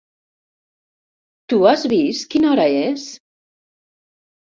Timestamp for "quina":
2.35-2.53